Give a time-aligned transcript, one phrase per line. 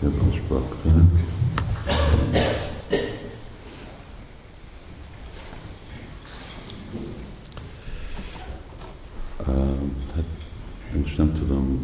[0.00, 1.26] Kedves bakták!
[9.46, 10.24] Hát,
[11.02, 11.80] most nem tudom,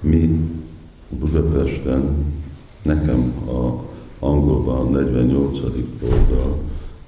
[0.00, 0.50] mi
[1.08, 2.32] Budapesten,
[2.82, 3.82] nekem a
[4.18, 5.58] angolban 48.
[6.02, 6.58] oldal,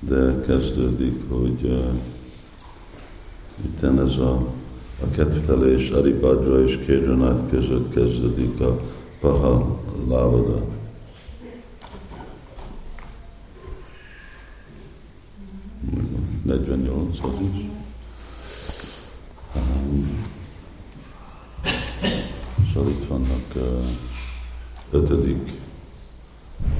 [0.00, 1.82] de kezdődik, hogy
[3.64, 4.46] itt ez a,
[5.02, 8.80] a kedvtelés Aribadra és Kédranát között kezdődik a
[9.26, 10.62] Paha Lávada.
[16.42, 17.64] Negyvennyolc az is.
[19.56, 20.26] Um,
[22.72, 23.84] szóval itt vannak uh,
[24.90, 25.52] ötödik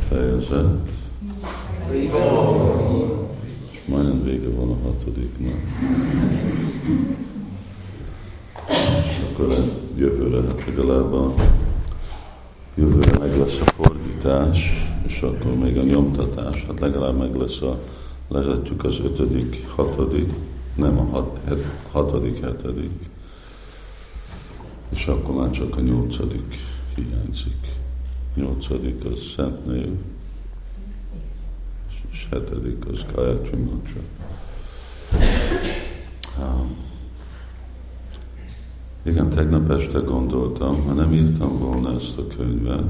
[0.09, 0.91] fejezet,
[3.71, 5.61] és majdnem vége van a hatodiknak.
[9.07, 11.35] És akkor lehet jövőre, legalább a
[12.79, 14.71] jövőre meg lesz a fordítás,
[15.07, 15.83] és akkor még a
[16.47, 17.79] nyomtatás, hát legalább meg lesz a,
[18.29, 20.33] lehetjük az ötödik, hatodik,
[20.75, 23.09] nem a hat, het, hatodik, hetedik,
[24.89, 26.55] és akkor már csak a nyolcadik
[26.95, 27.75] hiányzik.
[28.35, 29.93] Nyolcadik az Szent Név,
[32.11, 34.01] és hetedik az Gayatri Mantra.
[36.41, 36.77] Um,
[39.03, 42.85] igen, tegnap este gondoltam, ha nem írtam volna ezt a könyvet,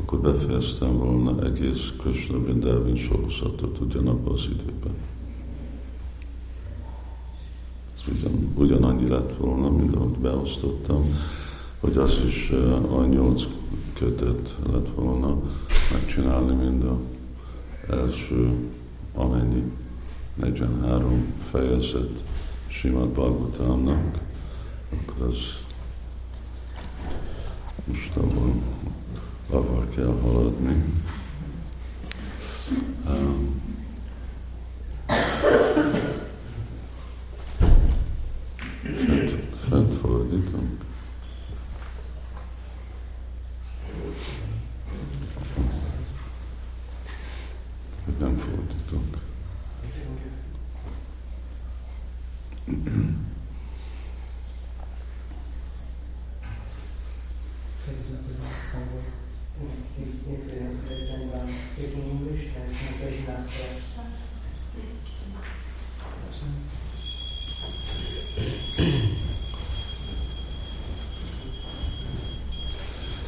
[0.00, 4.94] akkor befejeztem volna egész Krishna Vrindavan sorozatot ugyanabban az időben.
[8.08, 11.04] Ugyan, ugyanannyi lett volna, mint ahogy beosztottam,
[11.80, 12.50] hogy az is
[12.90, 13.42] a nyolc
[13.92, 15.42] kötet lett volna
[15.92, 16.98] megcsinálni, mind a
[17.90, 18.54] első,
[19.14, 19.62] amennyi
[20.34, 22.24] 43 fejezet
[22.68, 24.24] Simad Bhagavatamnak
[24.90, 25.66] akkor az
[27.84, 28.62] most abban
[29.50, 30.84] avval kell haladni.
[33.08, 33.65] Um,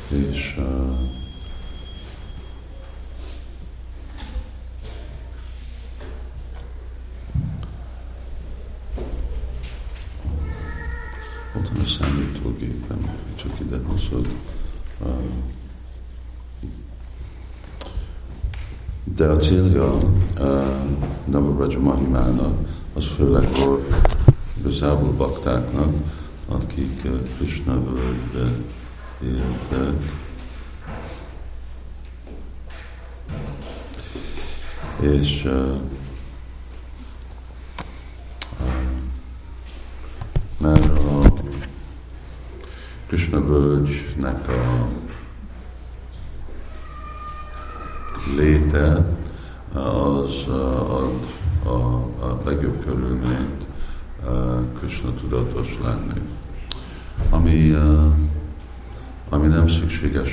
[0.09, 0.61] és
[11.57, 14.29] ott van a számítógépem, csak ide hozod.
[19.05, 19.99] De a célja
[21.27, 23.49] Navaraja Mahimának az főleg
[24.59, 25.93] igazából baktáknak,
[26.49, 28.57] akik Krishna völgybe
[29.23, 30.17] éltek.
[35.01, 35.81] És uh,
[40.61, 41.33] mert a
[43.07, 44.89] Krishna völgynek a
[48.37, 49.17] léte
[49.73, 51.27] az ad
[51.65, 51.77] a,
[52.25, 53.67] a legjobb körülményt
[54.79, 56.21] Krishna tudatos lenni.
[57.31, 58.08] Ami nem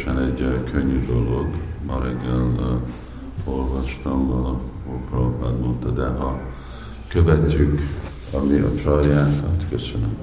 [0.05, 1.47] szükségesen egy könnyű dolog.
[1.85, 4.61] Ma reggel uh, olvastam valahol,
[5.09, 6.39] Prabhupád mondta, de ha
[7.07, 7.79] követjük
[8.31, 10.17] ami a csarjánkat, köszönöm,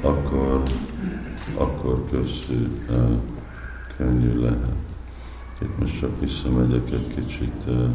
[0.00, 0.62] akkor,
[1.54, 3.18] akkor közű, uh,
[3.96, 4.74] könnyű lehet.
[5.62, 7.88] Itt most csak visszamegyek egy kicsit, uh,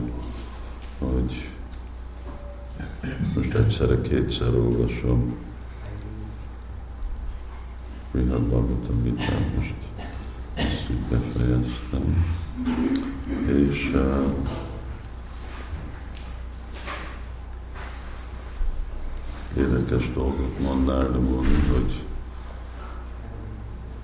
[1.00, 1.52] hogy
[3.36, 5.36] most egyszerre kétszer olvasom.
[8.12, 9.76] Rihad Bhagavatam vitán most
[10.60, 12.26] ezt így befejeztem.
[13.46, 14.26] És uh,
[19.58, 20.90] érdekes dolgot mond
[21.72, 22.04] hogy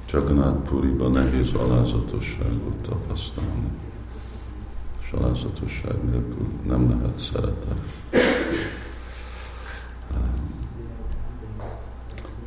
[0.05, 3.69] Csaganát Puriban nehéz alázatosságot tapasztalni.
[5.01, 7.97] És alázatosság nélkül nem lehet szeretet.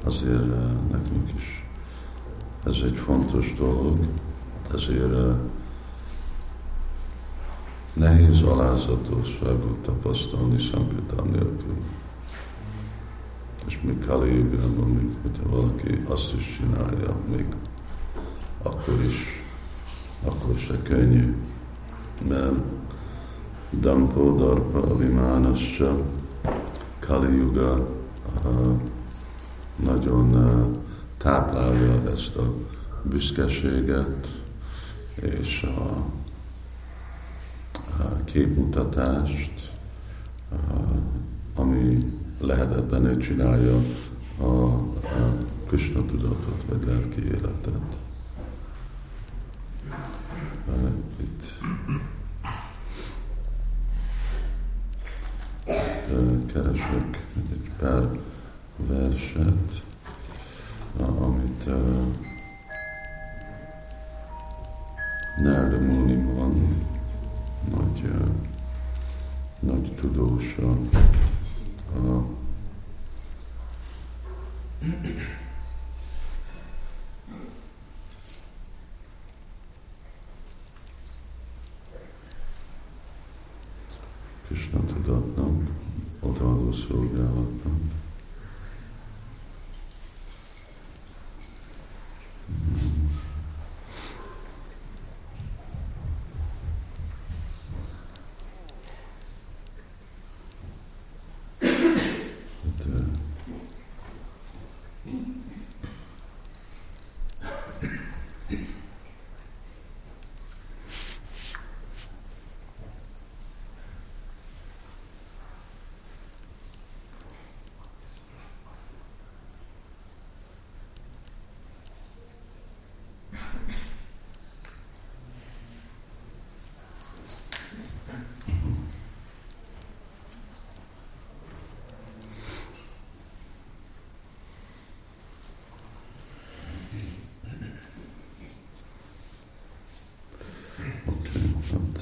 [0.05, 0.47] Azért
[0.91, 1.68] nekünk is
[2.65, 3.99] ez egy fontos dolog,
[4.75, 5.37] ezért
[7.93, 11.77] nehéz alázatosságot tapasztalni Sankirtán nélkül.
[13.67, 17.47] És még Kali Jugában, hogyha valaki azt is csinálja, még
[18.63, 19.43] akkor is
[20.25, 21.37] akkor se könnyű,
[22.29, 22.55] mert
[23.71, 25.97] Dampo Darpa Vimánascha
[26.99, 27.89] Kali Yuga
[29.77, 30.35] nagyon
[31.19, 32.55] táplálja ezt a
[33.03, 34.29] büszkeséget
[35.15, 36.07] és a,
[38.03, 39.73] a képmutatást,
[40.51, 40.59] uh,
[41.55, 43.81] ami lehetetlenül csinálja
[44.41, 45.37] a, a
[45.67, 47.99] Krishna tudatot, vagy lelki életet.
[51.21, 51.53] Itt
[56.53, 58.19] keresek egy pár
[58.77, 59.83] verset,
[65.41, 66.77] Narda Muni mond,
[67.71, 68.29] nagy, uh,
[69.61, 70.71] nagy tudósa
[71.95, 72.25] a
[84.47, 85.71] Krishna tudatnak,
[86.21, 87.97] odaadó szolgálatnak.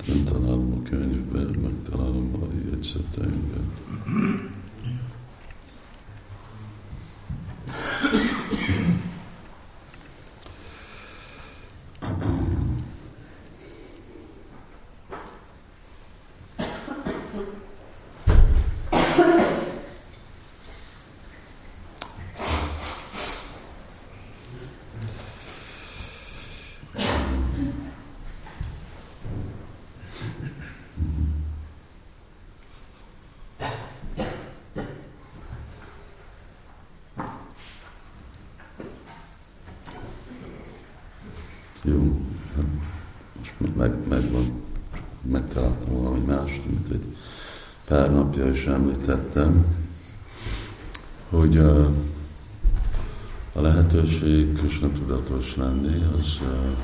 [0.06, 3.74] nem találom a könyvben, megtalálom a jegyzeteimben.
[41.88, 42.20] Jó,
[42.56, 42.64] hát
[43.38, 44.62] most meg, megvan,
[45.22, 47.16] megtaláltam valami más, mint egy
[47.84, 49.66] pár napja is említettem,
[51.30, 51.84] hogy a,
[53.52, 56.76] a lehetőség Krishna tudatos lenni, az uh,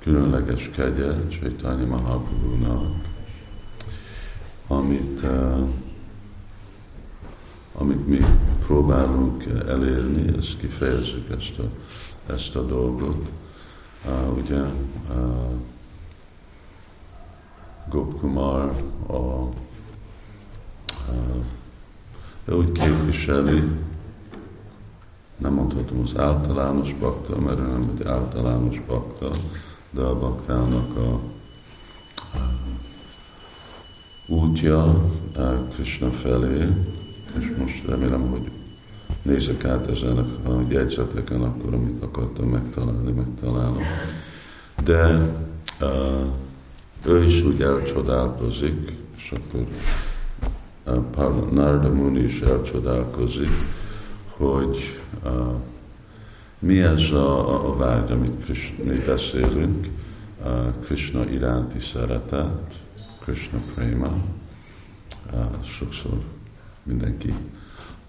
[0.00, 3.02] különleges kegye Csaitanya Mahaprabhu-nak,
[4.66, 5.68] amit, uh,
[8.04, 8.24] mi
[8.66, 11.64] próbálunk elérni, ezt kifejezzük ezt a
[12.26, 13.28] ezt a dolgot.
[14.06, 15.52] Uh, ugye uh,
[17.90, 18.74] Gopkumar
[19.06, 19.50] a, uh,
[22.44, 23.62] ő úgy képviseli,
[25.36, 29.30] nem mondhatom az általános bakta, mert ő nem egy általános bakta,
[29.90, 31.20] de a baktának a,
[34.26, 35.04] útja
[35.72, 36.68] Krishna felé,
[37.38, 38.50] és most remélem, hogy
[39.22, 43.82] nézek át ezen a jegyzeteken, akkor amit akartam megtalálni, megtalálom.
[44.84, 45.32] De
[45.80, 46.26] uh,
[47.04, 49.66] ő is úgy elcsodálkozik, és akkor
[51.16, 53.50] uh, Narda Muni is elcsodálkozik,
[54.36, 55.30] hogy uh,
[56.58, 59.86] mi ez a, a vágy, amit Krishna, mi beszélünk,
[60.44, 62.74] uh, Krishna iránti szeretet,
[63.20, 64.16] Krishna prema,
[65.32, 66.18] uh, sokszor
[66.84, 67.34] mindenki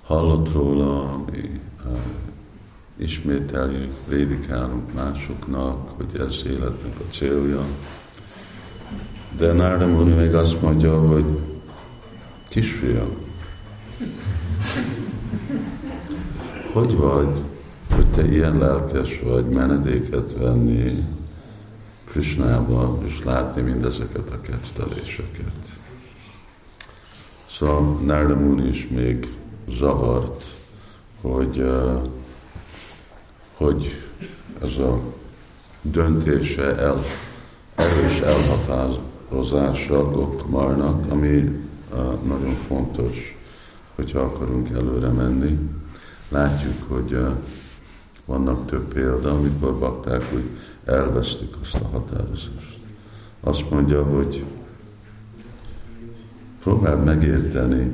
[0.04, 1.62] hallott róla, mi
[2.98, 7.66] ismételjük, prédikálunk másoknak, hogy ez életnek a célja.
[9.38, 11.26] De Nárda Muni még azt mondja, hogy
[12.50, 13.10] kisfiam,
[16.74, 17.42] hogy vagy,
[17.90, 21.04] hogy te ilyen lelkes vagy menedéket venni
[22.04, 25.56] Krishnába, és látni mindezeket a ketteléseket.
[27.58, 29.34] Szóval Nárda is még
[29.70, 30.44] zavart,
[31.22, 31.72] hogy,
[33.54, 34.04] hogy
[34.62, 35.00] ez a
[35.82, 37.04] döntése el,
[37.76, 41.64] erős elhatározása Gopkumarnak, ami
[42.28, 43.38] nagyon fontos,
[43.96, 45.60] hogyha akarunk előre menni.
[46.30, 47.18] Látjuk, hogy
[48.26, 50.50] vannak több példa, amikor bakták úgy
[50.86, 52.80] elvesztik azt a határozást.
[53.40, 54.46] Azt mondja, hogy
[56.66, 57.92] próbáld megérteni,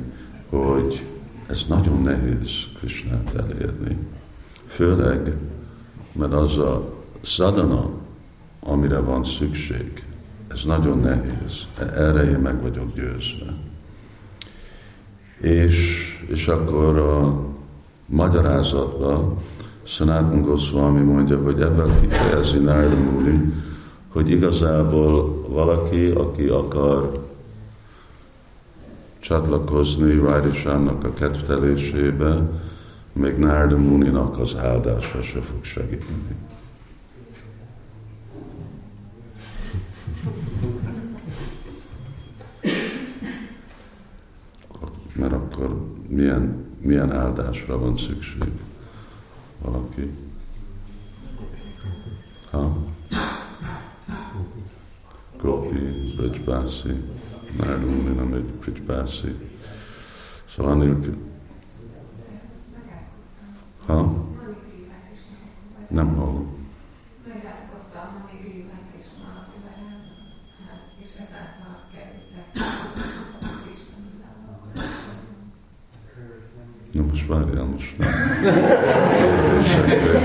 [0.48, 1.06] hogy
[1.46, 3.96] ez nagyon nehéz Krisnát elérni.
[4.66, 5.36] Főleg,
[6.12, 7.90] mert az a sadana,
[8.60, 10.04] amire van szükség,
[10.48, 11.66] ez nagyon nehéz.
[11.96, 13.54] Erre én meg vagyok győzve.
[15.40, 17.46] És, és akkor a
[18.06, 19.38] magyarázatban
[19.82, 23.52] Sanatan Goswami mondja, hogy ebben kifejezi Muni,
[24.08, 27.30] hogy igazából valaki, aki akar
[29.22, 32.50] csatlakozni Rájdisának a kedvtelésébe,
[33.12, 36.36] még Narada Muninak az áldása se fog segíteni.
[45.14, 48.50] Mert akkor milyen, milyen áldásra van szükség
[49.60, 50.10] valaki?
[52.50, 52.76] Ha?
[55.40, 57.02] Gopi, Brajbási,
[57.58, 59.34] Muni nem egy Brajbási.
[60.48, 61.16] Szóval anélkül,
[63.86, 64.26] Ha?
[65.88, 66.60] Nem hallom.
[76.92, 78.10] Na most várjál, most nem.
[79.18, 80.18] Kérdésekre,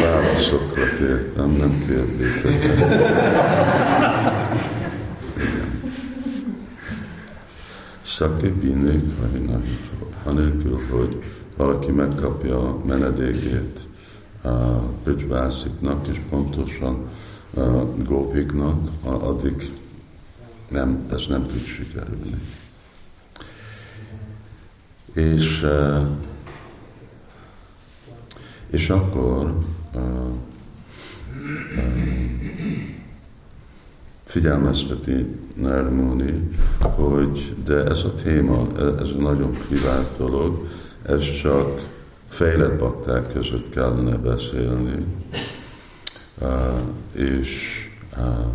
[0.00, 3.56] válaszokra kértem, nem kérdésekre.
[8.18, 9.02] Szake bínék,
[10.24, 11.22] anélkül, hogy
[11.56, 13.80] valaki megkapja a menedékét
[14.42, 14.48] a
[15.04, 17.08] Bridgebásziknak, és pontosan
[18.04, 19.70] gópiknak, addig
[20.68, 22.34] nem, ez nem tud sikerülni.
[25.12, 25.66] És,
[28.70, 29.58] és akkor
[34.28, 36.48] figyelmezteti Nármúni,
[36.80, 38.66] hogy de ez a téma,
[39.00, 40.68] ez a nagyon privát dolog,
[41.02, 41.88] ez csak
[42.28, 45.04] fejlett bakták között kellene beszélni,
[46.40, 46.48] uh,
[47.12, 47.82] és
[48.16, 48.46] uh,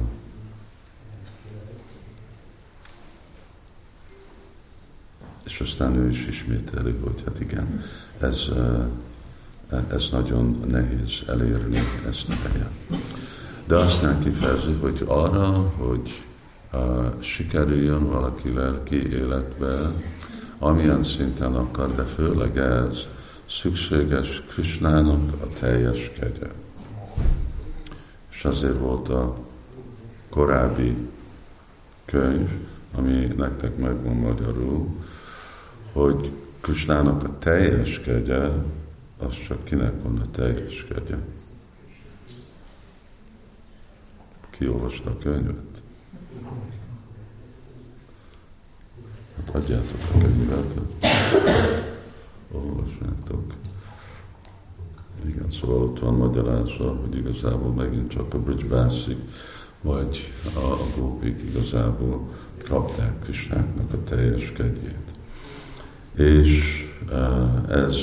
[5.46, 7.84] és aztán ő is ismételi, hogy hát igen,
[8.20, 8.86] ez, uh,
[9.92, 12.72] ez nagyon nehéz elérni ezt a helyet.
[13.66, 16.24] De aztán kifejezi, hogy arra, hogy
[16.74, 16.80] uh,
[17.20, 19.76] sikerüljön valaki lelki életbe,
[20.60, 23.08] amilyen szinten akar, de főleg ez
[23.46, 26.48] szükséges Krisnának a teljes kegye.
[28.32, 29.38] És azért volt a
[30.30, 30.98] korábbi
[32.06, 32.50] könyv,
[32.96, 34.88] ami nektek megvan magyarul,
[35.92, 38.50] hogy Krisnának a teljes kegye,
[39.18, 41.16] az csak kinek van a teljes kegye.
[44.58, 45.82] Ki olvasta a könyvet?
[49.36, 50.74] Hát adjátok a könyvet.
[52.52, 53.54] Olvassátok.
[55.26, 59.18] Igen, szóval ott van magyarázva, hogy igazából megint csak a Bridge Bászik,
[59.82, 62.30] vagy a, a gópik igazából
[62.70, 65.14] kapták Krisnáknak a teljes kegyét.
[66.16, 67.96] És uh, ez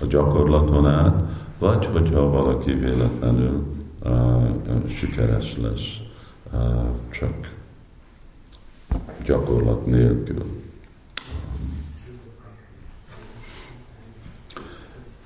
[0.00, 1.24] a gyakorlaton át,
[1.58, 3.75] vagy hogyha valaki véletlenül
[4.88, 5.96] sikeres lesz,
[7.10, 7.54] csak
[9.24, 10.44] gyakorlat nélkül.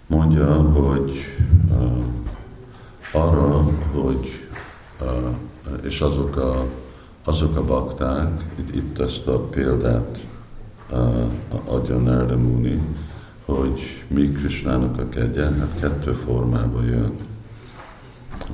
[0.07, 1.13] Mondja, hogy
[3.13, 4.49] arra, hogy
[5.83, 6.67] és azok a,
[7.25, 10.27] azok a bakták, itt, itt ezt a példát
[11.65, 12.81] adja Narda Muni,
[13.45, 17.30] hogy mi Krisnának a kegye, hát kettő formában jön.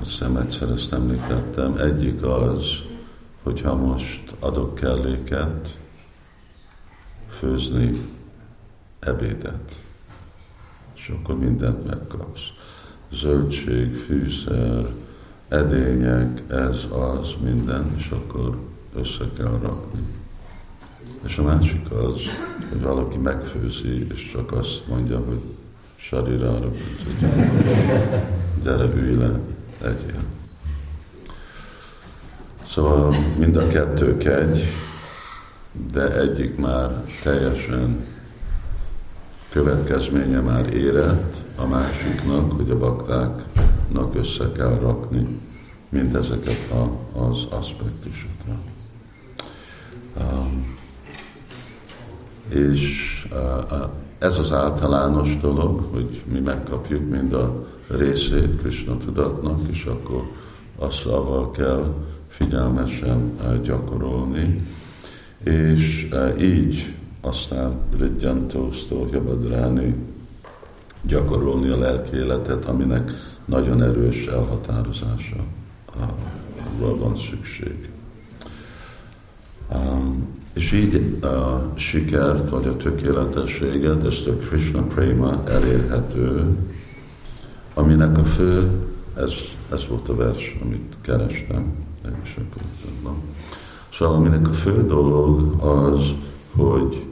[0.01, 1.77] Azt hiszem egyszer ezt említettem.
[1.77, 2.65] Egyik az,
[3.43, 5.79] hogyha most adok kelléket,
[7.29, 8.01] főzni
[8.99, 9.73] ebédet,
[10.95, 12.43] és akkor mindent megkapsz.
[13.13, 14.87] Zöldség, fűszer,
[15.49, 18.59] edények, ez, az, minden, és akkor
[18.95, 20.01] össze kell rakni.
[21.25, 22.21] És a másik az,
[22.71, 25.41] hogy valaki megfőzi, és csak azt mondja, hogy
[25.97, 27.31] sarirára, hogy
[28.63, 29.41] gyere, ülj le,
[29.87, 30.21] egyél.
[32.67, 34.63] Szóval mind a kettő kegy,
[35.93, 38.07] de egyik már teljesen
[39.51, 45.41] következménye már érett, a másiknak, hogy a baktáknak össze kell rakni
[45.89, 48.55] mindezeket a, az aspektusokra.
[50.21, 50.77] Um,
[52.49, 59.59] és uh, uh, ez az általános dolog, hogy mi megkapjuk mind a részét Krishna tudatnak,
[59.71, 60.23] és akkor
[60.79, 61.95] azzal kell
[62.29, 64.67] figyelmesen gyakorolni,
[65.45, 66.09] és
[66.41, 69.95] így aztán Ridjantósztól Jabadráni
[71.03, 73.11] gyakorolni a lelki életet, aminek
[73.45, 75.37] nagyon erős elhatározása
[76.79, 77.89] van szükség.
[79.75, 86.57] Um, és így a sikert, vagy a tökéletességet, ezt a Krishna Prema elérhető,
[87.79, 88.71] aminek a fő,
[89.17, 89.33] ez,
[89.73, 91.75] ez volt a vers, amit kerestem,
[92.23, 92.63] és akkor
[93.93, 96.13] Szóval aminek a fő dolog az,
[96.57, 97.05] hogy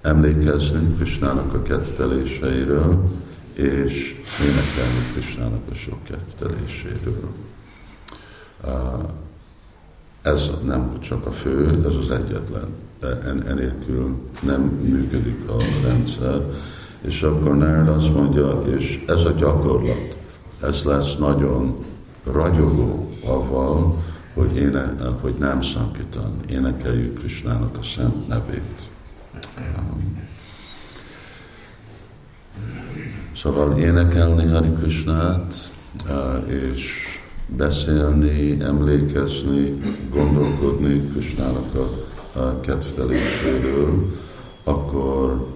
[0.00, 3.10] emlékezni Krisnának a ketteléseiről,
[3.52, 7.28] és énekelni Krisnának a sok ketteléséről.
[10.22, 12.66] Ez nem csak a fő, ez az egyetlen.
[13.00, 16.40] En, enélkül nem működik a rendszer.
[17.06, 20.16] És akkor Nárd azt mondja, és ez a gyakorlat,
[20.62, 21.84] ez lesz nagyon
[22.24, 24.02] ragyogó avval,
[24.34, 28.90] hogy, éne, hogy nem Sankitan, énekeljük Krisnának a szent nevét.
[33.36, 35.54] Szóval énekelni Hari Krishnát,
[36.46, 37.06] és
[37.46, 39.78] beszélni, emlékezni,
[40.10, 41.74] gondolkodni Krisnának
[42.32, 44.16] a kedveléséről,
[44.64, 45.46] akkor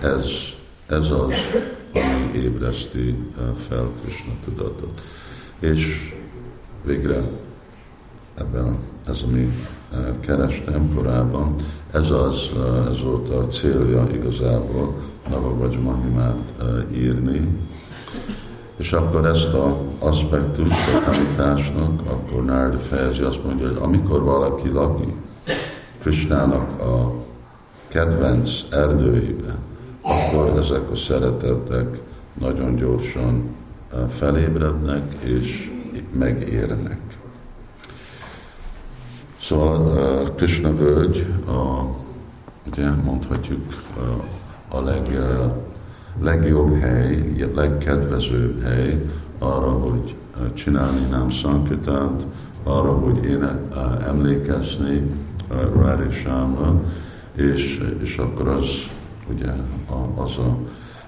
[0.00, 0.30] ez,
[0.86, 1.32] ez az,
[1.92, 3.14] ami ébreszti
[3.68, 5.02] fel Krishna tudatot.
[5.58, 6.12] És
[6.84, 7.16] végre
[8.34, 9.52] ebben ez, ami
[10.20, 11.54] kerestem korábban,
[11.92, 12.52] ez az,
[12.90, 14.94] ez volt a célja igazából
[15.28, 16.52] Navavagy Mahimát
[16.92, 17.58] írni,
[18.76, 24.70] és akkor ezt a aspektust a tanításnak, akkor Nárda fejezi azt mondja, hogy amikor valaki
[24.70, 25.14] lakik
[25.98, 27.14] Krisnának a
[27.88, 29.58] kedvenc erdőiben,
[30.06, 31.98] akkor ezek a szeretetek
[32.32, 33.54] nagyon gyorsan
[34.08, 35.70] felébrednek és
[36.12, 37.00] megérnek.
[39.42, 41.82] Szóval Krishna völgy, a,
[42.66, 43.84] ugye mondhatjuk
[44.68, 45.18] a leg,
[46.22, 50.14] legjobb hely, legkedvezőbb hely arra, hogy
[50.54, 52.22] csinálni nem szankütánt,
[52.62, 53.48] arra, hogy én
[54.06, 55.10] emlékezni
[55.82, 56.82] Rári Sámra,
[57.34, 58.66] és, és akkor az
[59.30, 59.46] ugye
[60.14, 60.56] az a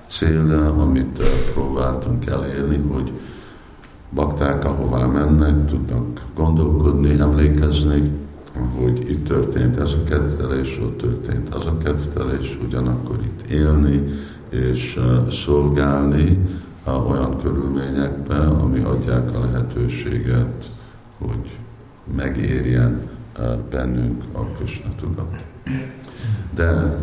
[0.07, 3.13] cél, amit próbáltunk elérni, hogy
[4.11, 8.13] bakták, ahová mennek, tudnak gondolkodni, emlékezni,
[8.79, 14.03] hogy itt történt ez a kedvelés, ott történt az a kedvelés, ugyanakkor itt élni
[14.49, 15.01] és
[15.31, 16.39] szolgálni
[16.85, 20.71] olyan körülményekben, ami adják a lehetőséget,
[21.19, 21.59] hogy
[22.17, 23.01] megérjen
[23.71, 25.45] bennünk a Krishna tudat.
[26.55, 26.97] De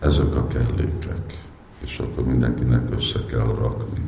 [0.00, 1.44] ezek a kellékek,
[1.84, 4.00] és akkor mindenkinek össze kell rakni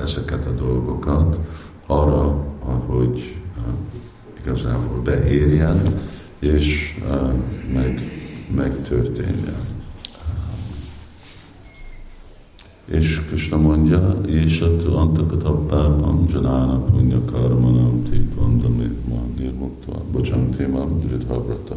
[0.00, 1.38] ezeket a dolgokat
[1.86, 2.44] arra,
[2.86, 3.36] hogy
[4.40, 6.00] igazából beérjen,
[6.38, 6.98] és
[7.72, 8.02] meg,
[8.54, 9.72] megtörténjen.
[12.84, 21.00] És Krishna mondja, és a antakat appában Janána punya karmanam tit vandamit ma nirmuktva bocsantémam
[21.00, 21.76] dridhavrata.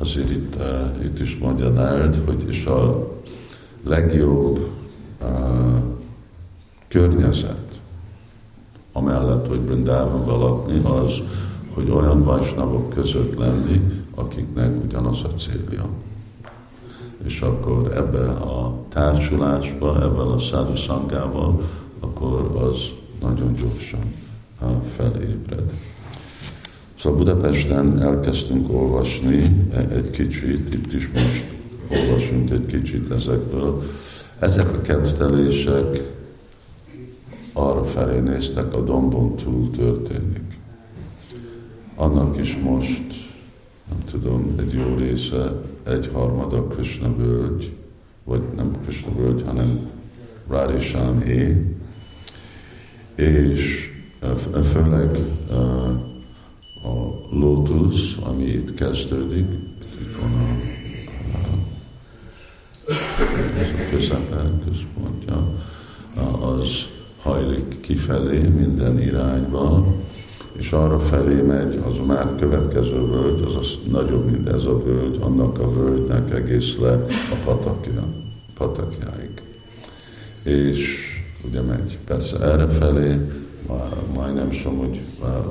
[0.00, 1.38] Azért itt, uh, itt is
[1.74, 3.10] Nárd, hogy is a
[3.84, 4.68] legjobb
[5.22, 5.28] uh,
[6.88, 7.80] környezet,
[8.92, 11.12] amellett, hogy Brindában lakni, az,
[11.74, 15.88] hogy olyan vajsnavok között lenni, akiknek ugyanaz a célja.
[17.24, 21.60] És akkor ebbe a társulásba, ebben a szádu szangával,
[22.00, 24.14] akkor az nagyon gyorsan
[24.96, 25.72] felébred.
[27.00, 31.46] Szóval Budapesten elkezdtünk olvasni egy kicsit, itt is most
[31.88, 33.82] olvasunk egy kicsit ezekből.
[34.38, 36.02] Ezek a kettelések
[37.52, 40.58] arra felé néztek, a dombon túl történik.
[41.96, 43.28] Annak is most,
[43.88, 47.72] nem tudom, egy jó része, egy harmada Krishna völgy,
[48.24, 49.66] vagy nem Krishna völgy, hanem
[50.48, 51.60] Radhishan é,
[53.14, 53.90] és
[54.72, 55.39] főleg a
[57.70, 59.46] lótusz, ami itt kezdődik,
[60.00, 60.56] itt van a,
[62.88, 65.54] a közepen, központja,
[66.40, 66.86] az
[67.22, 69.94] hajlik kifelé minden irányba,
[70.52, 74.82] és arra felé megy, az a már következő völgy, az az nagyobb, mint ez a
[74.82, 76.92] völgy, annak a völgynek egész le
[77.30, 78.04] a patakja,
[78.54, 79.42] patakjáig.
[80.42, 81.08] És
[81.48, 83.16] ugye megy persze erre felé,
[84.14, 85.00] majdnem sem, hogy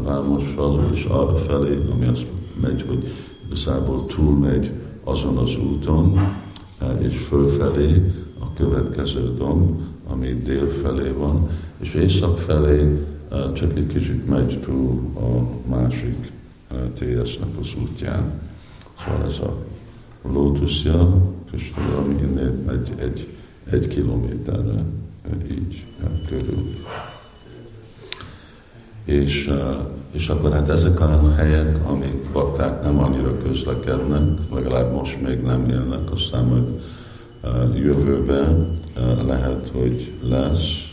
[0.04, 2.26] Vámossal és arra felé, ami azt
[2.62, 3.14] megy, hogy
[3.46, 4.72] igazából túlmegy
[5.04, 6.20] azon az úton,
[7.00, 13.06] és fölfelé a következő domb, ami dél felé van, és észak felé
[13.54, 16.32] csak egy kicsit megy túl a másik
[16.94, 18.42] TS-nek az útján.
[19.06, 19.56] Szóval ez a
[20.32, 21.18] lótuszja,
[21.52, 23.28] Köstöl, ami innen megy egy,
[23.70, 24.84] egy kilométerre,
[25.52, 25.86] így
[26.28, 26.64] körül.
[29.10, 29.54] És,
[30.12, 35.70] és akkor hát ezek a helyek, amik bakták nem annyira közlekednek, legalább most még nem
[35.70, 36.82] élnek, aztán majd
[37.76, 38.68] jövőben
[39.26, 40.92] lehet, hogy lesz.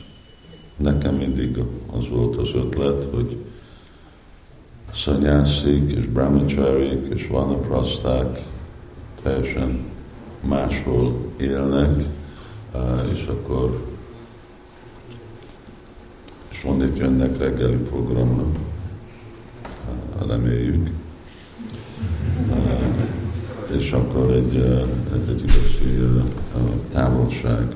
[0.77, 1.63] Nekem mindig
[1.97, 3.37] az volt az ötlet, hogy
[4.95, 8.43] szanyászik és brahmacharik és vanapraszták
[9.23, 9.79] teljesen
[10.41, 12.05] máshol élnek,
[13.13, 13.96] és akkor
[16.67, 18.57] és onnét jönnek reggeli programnak,
[20.29, 20.91] reméljük.
[23.77, 24.57] És akkor egy,
[25.29, 26.23] egy igazi
[26.91, 27.67] távolság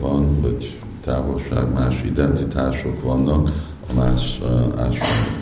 [0.00, 3.48] van, vagy távolság, más identitások vannak
[3.90, 4.40] a más
[4.76, 5.38] ásványok.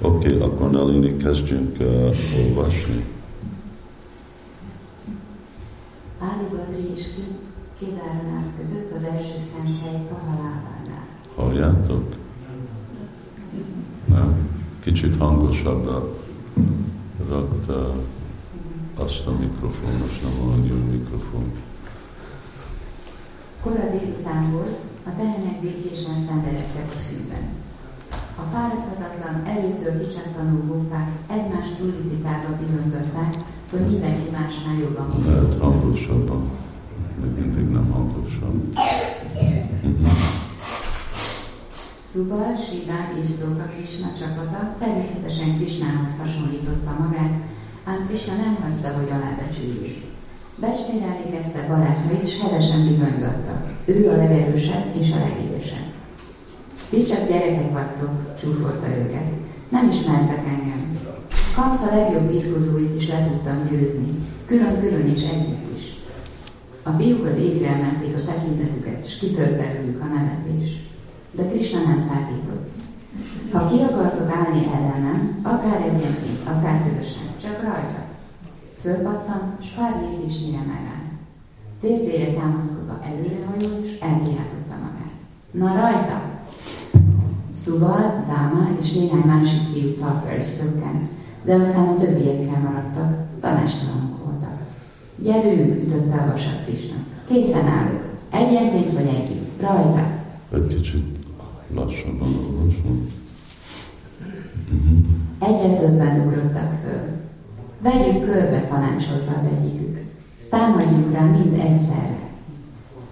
[0.00, 1.76] Oké, okay, akkor Nalini kezdjünk
[2.38, 3.04] olvasni.
[6.20, 7.04] Ádibadri és
[7.78, 11.06] Kédárnát között az első szent hely Pahalávánál.
[11.34, 12.14] Halljátok?
[14.04, 14.48] Nem?
[15.06, 16.08] Kicsit hangosabbra
[17.28, 17.94] rakta
[18.96, 21.52] azt a mikrofon, most nem jó mikrofon.
[23.62, 27.44] Kora délután volt, a tehenek békésen szenvedettek a fűben.
[28.36, 33.34] A fáradhatatlan, előtől kicsattanó gópák egymást túlicitálva bizonyították,
[33.70, 35.06] hogy mindenki másnál jobban.
[35.26, 36.50] Lehet hangosabban,
[37.22, 38.25] még mindig nem hangosabb.
[42.16, 47.34] Szubal, Siván és Szloka Krishna csapata természetesen Krishnához hasonlította magát,
[47.90, 49.98] ám Krishna nem hagyta, hogy alábecsüljék.
[50.62, 53.60] Becsmérelni kezdte barátai, és hevesen bizonygattak.
[53.84, 55.88] Ő a legerősebb és a legidősebb.
[56.90, 59.28] Ti csak gyerekek vagytok, csúfolta őket.
[59.68, 60.82] Nem ismertek engem.
[61.56, 64.08] Kamsz a legjobb birkozóit is le tudtam győzni,
[64.46, 65.84] külön-külön és együtt is.
[66.82, 70.85] A fiúk az égre emelték a tekintetüket, és kitört belőlük a nevetés.
[71.36, 72.70] De Krishna nem tágított.
[73.52, 78.00] Ha ki akartok állni ellenem, akár egyenként, akár közösen, csak rajta.
[78.80, 79.94] Fölpattan, és pár
[80.44, 81.06] mire megáll.
[81.80, 85.16] Térdére támaszkodva előrehajolt, és elkiáltotta magát.
[85.50, 86.20] Na rajta!
[87.52, 91.08] Szóval Dáma és néhány másik fiú talpra is szökkent,
[91.44, 94.58] de aztán a többiekkel maradtak, tanástalanok voltak.
[95.16, 96.96] Gyerünk, ütötte a vasat Krishna.
[97.28, 98.04] Készen állok.
[98.30, 99.60] Egyenként vagy együtt.
[99.60, 100.06] Rajta.
[100.52, 101.15] Egy kicsit
[101.74, 103.08] lassabban olvasom.
[105.38, 107.00] Egyre többen ugrottak föl.
[107.82, 110.00] Vegyük körbe, tanácsolta az egyikük.
[110.50, 112.18] Támadjuk rá mind egyszerre.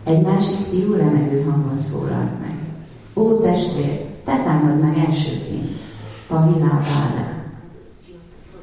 [0.05, 2.55] Egy másik fiú remegő hangon szólalt meg.
[3.15, 5.69] Ó, testvér, te támad meg elsőként.
[6.29, 7.33] Pahilá Vádá.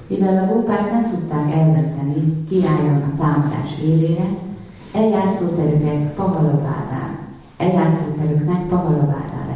[0.07, 4.25] Mivel a gópák nem tudták eldönteni, ki álljon a támadás élére,
[4.93, 7.17] eljátszóterüket Pahalabádán,
[7.57, 9.50] eljátszóterüknek Pahalabádán.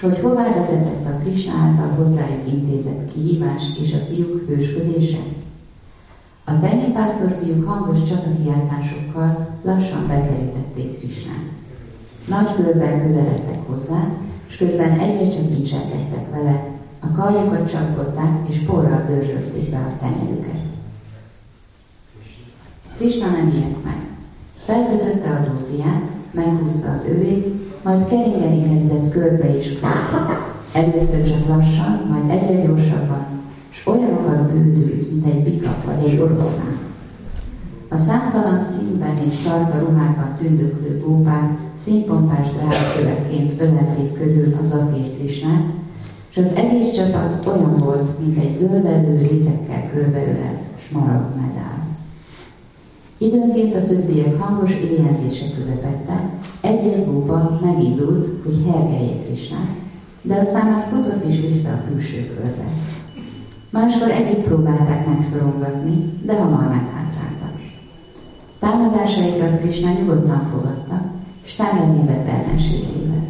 [0.00, 5.18] S hogy hová vezetett a Krishna által hozzájuk intézett kihívás és a fiúk fősködése?
[6.44, 11.44] A tenyérpásztor fiúk hangos csatakiáltásokkal lassan beterítették Krisnát.
[12.28, 14.08] Nagy körben közeledtek hozzá,
[14.48, 16.64] és közben egyre csak incselkedtek vele,
[17.00, 20.60] a karjukat csapkodták, és porral dörzsölték be a tenyerüket.
[22.96, 24.06] Krishna nem ilyet meg.
[24.64, 29.78] Felkötötte a dótiát, meghúzta az övét, majd keringeni kezdett körbe körbe.
[30.72, 33.26] Először csak lassan, majd egyre gyorsabban,
[33.70, 36.78] és olyanokat bődült, mint egy bika vagy egy oroszlán.
[37.88, 45.64] A számtalan színben és tarka ruhákban tündöklő gópák színpompás drágakövekként ölelték körül az Zafir Krisnát,
[46.30, 50.58] és az egész csapat olyan volt, mint egy zöldelő rétekkel körbeölelt
[51.36, 51.79] medál.
[53.22, 56.30] Időnként a többiek hangos éjjelzések közepette,
[56.60, 59.76] egy-egy gópa megindult, hogy hergelje Krisnát,
[60.22, 62.64] de aztán már futott is vissza a külső körbe.
[63.70, 67.54] Máskor együtt próbálták megszorongatni, de hamar meghátráltak.
[68.58, 71.12] Támadásaikat Krishna nyugodtan fogadta,
[71.44, 73.24] és szembenézett ellenségével.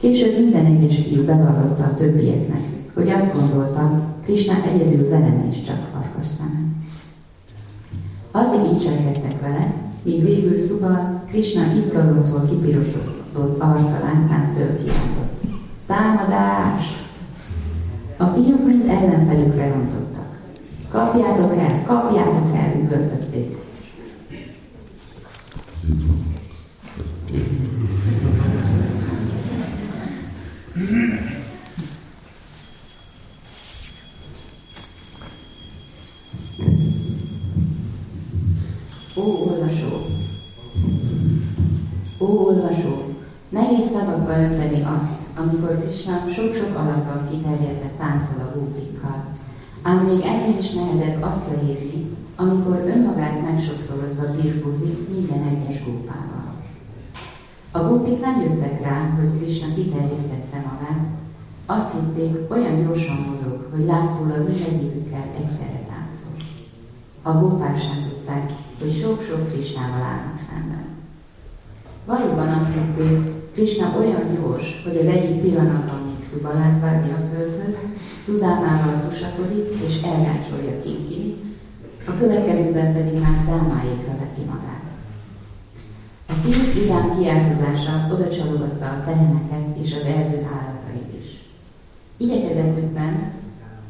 [0.00, 2.62] Később minden egyes fiú bevallotta a többieknek,
[2.94, 6.63] hogy azt gondolta, Krishna egyedül vele is csak farkas szeme.
[8.36, 8.90] Addig így
[9.40, 15.42] vele, míg végül Szuba Krishna izgalomtól kipirosodott, arca lántán fölkiáltott.
[15.86, 17.06] Támadás!
[18.16, 20.38] A fiúk mind ellenfelükre rontottak.
[20.90, 23.63] Kapjátok el, kapjátok el, üvöltötték.
[45.44, 49.24] Amikor Krishna sok-sok alapban kiterjedve táncol a gópikkal.
[49.82, 56.52] Ám még ennél is nehezebb azt leírni, amikor önmagát megsokszorozva birkózik minden egyes gópával.
[57.70, 61.04] A gópik nem jöttek rá, hogy Krishna kiterjesztette magát,
[61.66, 66.36] azt hitték, olyan gyorsan mozog, hogy látszólag mindegyikükkel egyszerre táncol.
[67.22, 70.84] A gópák sem tudták, hogy sok-sok Krishnával állnak szemben.
[72.04, 77.76] Valóban azt hitték, Krishna olyan gyors, hogy az egyik pillanatban még Szubalát vágja a földhöz,
[78.18, 81.34] Szudámával tusakodik és elrácsolja Kinkini,
[82.06, 84.84] a következőben pedig már Dámáékra veti magát.
[86.28, 88.28] A fiúk vidám kiáltozása oda
[88.86, 91.28] a teheneket és az erdő állatait is.
[92.16, 93.32] Igyekezetükben,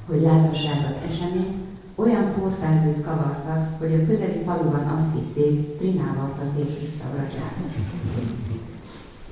[0.07, 1.63] hogy láthassák az eseményt,
[1.95, 7.17] olyan porfelhőt kavartak, hogy a közeli faluban azt hitték, Trinával tatték vissza a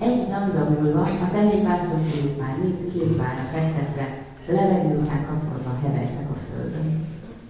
[0.02, 4.06] Egy napda múlva a tehénpásztorfiúk már mind kézbára fektetve,
[4.46, 7.06] levegő után kapkodva hevertek a földön.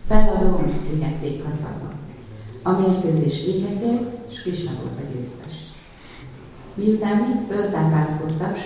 [0.06, 1.90] Feladón szigették kacagba.
[2.62, 5.54] A mérkőzés véget ért, és Krishna volt a győztes.
[6.74, 8.64] Miután mind föltápászkodtak, s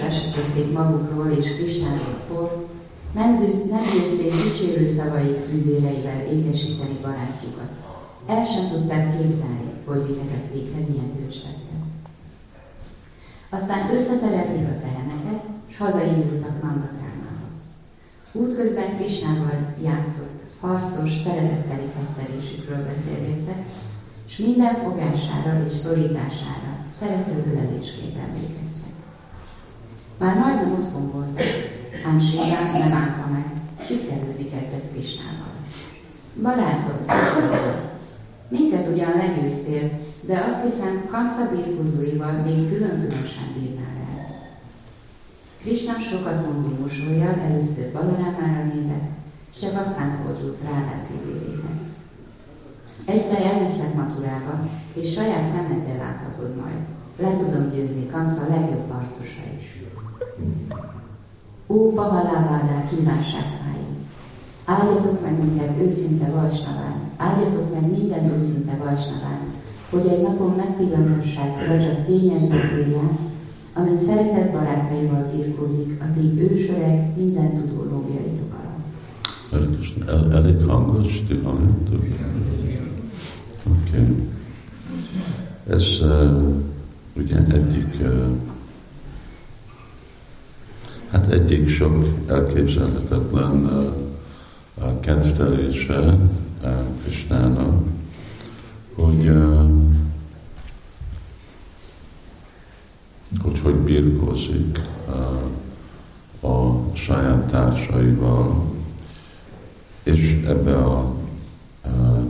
[0.72, 2.66] magukról és Krisnáról por,
[3.14, 3.30] nem,
[3.70, 7.70] nem győzték dicsérő szavaik füzéreivel ékesíteni barátjukat.
[8.26, 11.65] El sem tudták képzelni, hogy vihetett véghez ilyen hőslettel.
[13.56, 17.58] Aztán összeterelték a teheneket, és hazaindultak Nandakrámához.
[18.32, 23.60] Útközben Krisnával játszott, harcos, szeretetteli fegyverésükről beszélgettek,
[24.28, 28.94] és minden fogására és szorítására szerető ölelésként emlékeztek.
[30.18, 31.50] Már majdnem otthon voltak,
[32.06, 33.46] ám Siván nem állta meg,
[33.86, 35.52] sikerülni kezdett Krisnával.
[36.42, 37.95] Barátom, szóval
[38.48, 44.26] minket ugyan legyőztél, de azt hiszem, Kansza birkózóival még külön-különösen bírnál el.
[45.60, 49.08] Krisna sokat mondó mosolyjal először Balarámára nézett,
[49.60, 51.78] csak aztán fordult rá fivérjéhez.
[53.04, 56.80] Egyszer elviszlek Maturába, és saját szemeddel láthatod majd.
[57.18, 59.82] Le tudom győzni Kansza legjobb harcosa is.
[61.66, 63.85] Ó, Pahalávádá kívánságfáim!
[64.66, 69.38] Áldjatok meg minket őszinte Vajsnaván, áldjatok meg minden őszinte Vajsnaván,
[69.90, 73.18] hogy egy napon megpillantassák Raja fényes zafírját,
[73.74, 79.84] amint szeretett barátaival birkózik a ti ősöreg minden tudó lógjaitok alatt.
[80.08, 82.04] El, elég hangos, ti hallottuk?
[83.64, 83.90] Oké.
[83.90, 84.28] Okay.
[85.70, 86.54] Ez uh,
[87.16, 88.24] ugye egyik uh,
[91.10, 94.05] Hát egyik sok elképzelhetetlen uh,
[95.00, 96.70] kedvelése uh,
[97.02, 97.86] Krisnának,
[98.94, 99.32] hogy,
[103.42, 104.80] hogy hogy birkózik
[106.42, 108.64] a saját társaival,
[110.02, 111.14] és ebbe a,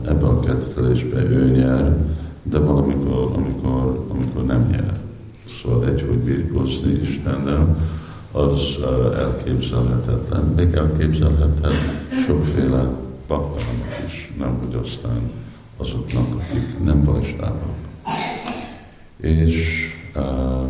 [0.04, 1.96] ebbe a kedvelésbe ő nyer,
[2.42, 5.00] de valamikor, amikor, amikor nem nyer.
[5.62, 7.76] Szóval egy, hogy birkózni Istennel,
[8.37, 8.77] az
[9.18, 10.53] elképzelhetetlen.
[10.57, 11.72] Még elképzelhetetlen
[12.27, 12.88] sokféle
[13.27, 15.31] baktának is, nem hogy aztán
[15.77, 17.75] azoknak, akik nem vajsnávak.
[19.20, 20.68] És uh,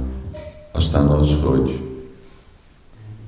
[0.72, 1.80] aztán az, hogy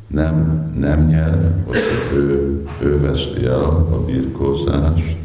[0.06, 1.78] nem, nem nyer, hogy
[2.12, 5.16] ő, ő veszti el a birkózást,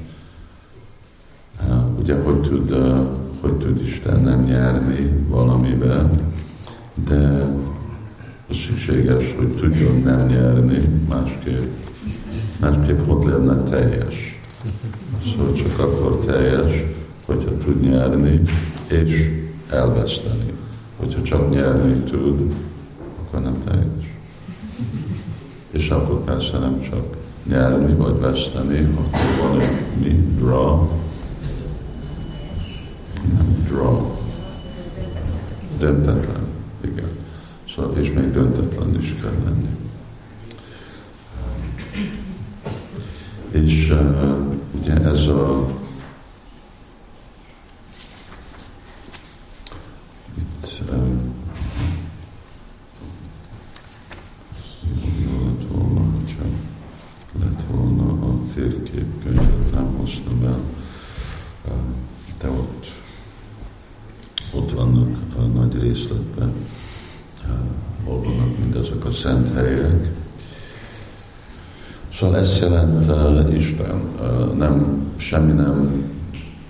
[1.68, 3.08] uh, ugye hogy tud, uh,
[3.42, 6.10] hogy tud Isten nem nyerni valamiben,
[7.08, 7.46] de
[8.54, 10.78] szükséges, hogy tudjon nem nyerni,
[11.10, 11.72] másképp,
[12.60, 14.40] másképp hogy lenne teljes.
[15.32, 16.84] Szóval csak akkor teljes,
[17.26, 18.42] hogyha tud nyerni
[18.88, 19.30] és
[19.70, 20.54] elveszteni.
[20.98, 22.54] Hogyha csak nyerni tud,
[23.22, 24.16] akkor nem teljes.
[25.72, 27.06] És akkor persze nem csak
[27.44, 30.88] nyerni vagy veszteni, akkor van egy mi draw,
[33.34, 34.12] nem draw,
[35.80, 36.53] döntetlen.
[37.76, 39.70] Szóval, és még döntetlen is kell lenni.
[43.52, 45.68] És uh, ugye ez a
[50.38, 50.98] itt uh,
[55.72, 56.44] volna, hogyha
[57.40, 59.96] lett volna a térképkönyvet, nem
[62.42, 62.86] de ott,
[64.54, 66.54] ott vannak a nagy részletben
[68.84, 70.10] mindezek a szent helyek.
[72.14, 74.02] Szóval ezt jelent uh, Isten.
[74.20, 76.04] Uh, nem, semmi nem,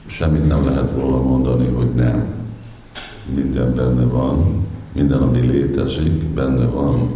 [0.06, 2.26] semmit nem lehet róla mondani, hogy nem.
[3.36, 7.12] Minden benne van, minden, ami létezik, benne van,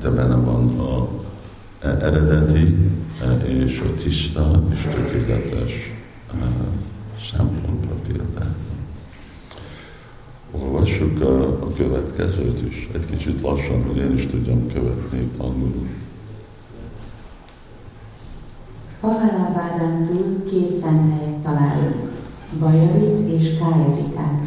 [0.00, 1.08] de benne van a
[1.86, 2.76] eredeti
[3.44, 5.94] és a tiszta és tökéletes
[7.20, 8.54] szempontba például.
[10.50, 11.35] Olvassuk a
[11.76, 15.86] következőt is, egy kicsit lassan, hogy én is tudjam követni angolul.
[19.00, 22.12] Pahalávádán túl két szent találunk,
[22.58, 24.46] Bajarit és Kájorikát.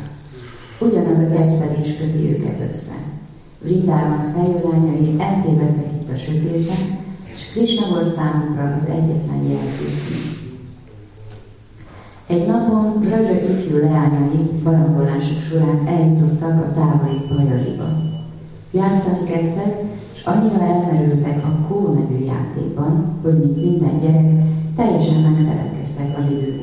[0.79, 2.95] Ugyanaz a kettelés köti őket össze.
[3.61, 6.97] Vrindában fejlányai eltévedtek itt a sötétben,
[7.33, 10.38] és Krishna volt számunkra az egyetlen jelzőtűz.
[12.29, 17.87] Egy napon Raja ifjú leányai barangolások során eljutottak a távoli Bajariba.
[18.71, 24.29] Játszani kezdtek, és annyira elmerültek a Kó nevű játékban, hogy mint minden gyerek,
[24.75, 26.59] teljesen megfelelkeztek az idő.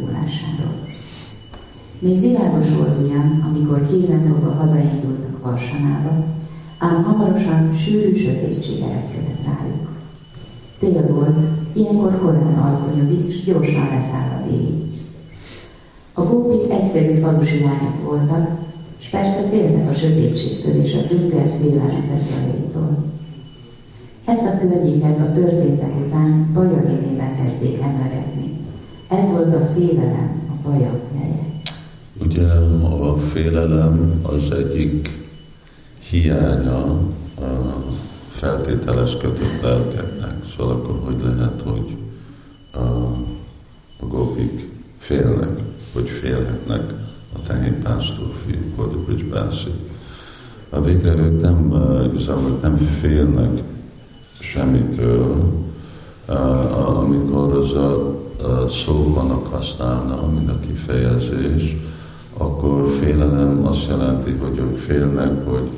[1.98, 6.24] Még világos volt ugyan, amikor kézenfogva hazaindultak Varsanába,
[6.78, 9.88] ám hamarosan sűrű sötétség ereszkedett rájuk.
[10.78, 11.36] Tél volt,
[11.72, 14.85] ilyenkor korán alkonyodik, és gyorsan leszáll az ég.
[16.18, 18.48] A gópik egyszerű falusi lányok voltak,
[19.00, 23.04] és persze féltek a sötétségtől és a dünger félelmetes zajaitól.
[24.24, 28.56] Ezt a környéket a történtek után Baja néven kezdték emlegetni.
[29.08, 31.44] Ez volt a félelem, a Baja helye.
[32.24, 32.46] Ugye
[32.98, 35.10] a félelem az egyik
[36.10, 36.82] hiánya
[37.40, 37.84] a
[38.28, 40.34] feltételes kötött lelkeknek.
[40.56, 41.96] Szóval akkor hogy lehet, hogy
[42.72, 42.86] a,
[44.00, 45.58] a gópik félnek,
[45.96, 46.92] hogy félhetnek
[47.32, 49.74] a tehénpásztor fiúk, vagy a bridgebászik.
[50.70, 51.74] A végre ők nem,
[52.12, 53.62] igazából nem félnek
[54.38, 55.52] semmitől,
[56.86, 58.14] amikor az a
[58.68, 61.76] szó vannak használna, mint a kifejezés,
[62.36, 65.68] akkor félelem azt jelenti, hogy ők félnek, hogy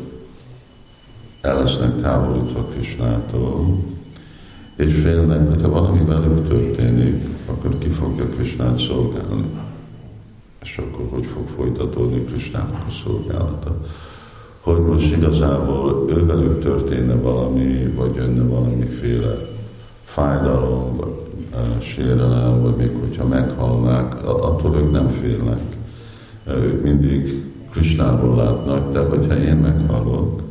[1.41, 3.83] el lesznek távolítva Krisnától,
[4.77, 9.45] és félnek, hogy ha valami velük történik, akkor ki fogja Krisnát szolgálni.
[10.63, 13.77] És akkor hogy fog folytatódni Krisnának a szolgálata.
[14.61, 19.35] Hogy most igazából ővelük történne valami, vagy jönne valamiféle
[20.05, 21.15] fájdalom, vagy
[21.53, 25.61] uh, sérelem, vagy még hogyha meghalnák, attól ők nem félnek.
[26.47, 30.43] Ők mindig Krisnából látnak, de hogyha én meghalok,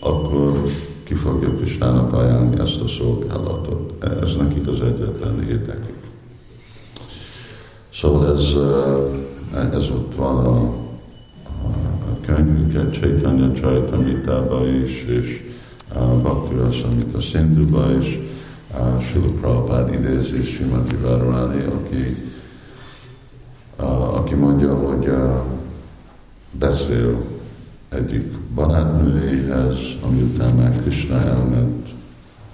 [0.00, 0.62] akkor
[1.02, 4.04] ki fogja Pistának ajánlani ezt a szolgálatot.
[4.22, 6.05] Ez nekik az egyetlen érdekük.
[8.00, 8.52] Szóval ez,
[9.54, 10.58] eh, ez ott van a,
[12.10, 15.44] a könyvünket, Csaitanya Csajtamítában is, és
[15.94, 18.18] a Bhakti Rasamita Sindhuba is,
[18.74, 22.16] a Srila Prabhupád idézi Srimati Várváni, aki,
[23.76, 25.44] a, aki mondja, hogy a,
[26.50, 27.16] beszél
[27.88, 31.88] egyik barátnőjéhez, ami után már Krishna elment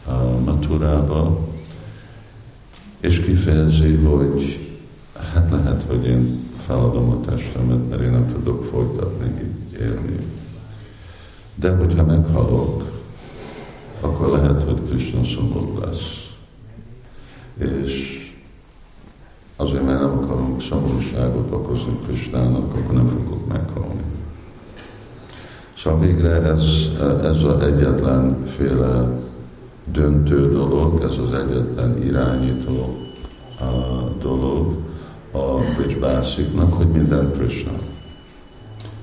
[0.06, 1.48] a Maturába,
[3.00, 4.62] és kifejezi, hogy
[5.32, 10.26] hát lehet, hogy én feladom a testemet, mert én nem tudok folytatni így élni.
[11.54, 12.90] De hogyha meghalok,
[14.00, 16.30] akkor lehet, hogy Krishna szomorú lesz.
[17.58, 18.20] És
[19.56, 24.02] azért, mert nem akarunk szomorúságot okozni Krishnának, akkor nem fogok meghalni.
[25.76, 26.62] Szóval végre ez,
[27.22, 29.20] ez az egyetlen féle
[29.92, 32.96] döntő dolog, ez az egyetlen irányító
[34.20, 34.76] dolog
[35.32, 37.72] a Bridgebásziknak, hogy minden Krishna.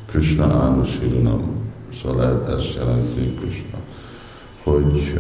[0.06, 1.58] Krishna Anusilanam.
[2.02, 3.78] Szóval ez jelenti Krishna.
[4.64, 5.14] Hogy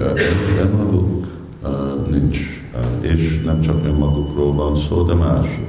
[0.59, 1.27] önmaguk
[2.09, 2.37] nincs,
[3.01, 5.67] és nem csak önmagukról van szó, de mások.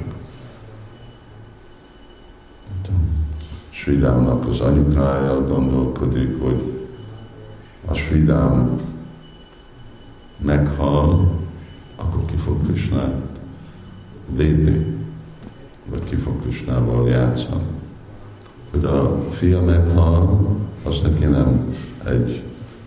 [3.70, 6.72] Sridámnak az anyukája gondolkodik, hogy
[7.86, 8.80] a Sridám
[10.36, 11.30] meghal,
[11.96, 13.22] akkor ki fog Krishnát
[14.36, 14.89] védni,
[16.09, 17.62] ki fog Krishnával játszani.
[18.70, 20.47] Hogy a fia meghal,
[20.84, 21.74] az neki nem
[22.05, 22.43] egy